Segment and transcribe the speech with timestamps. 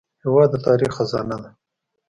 [0.23, 1.49] هېواد د تاریخ خزانه ده.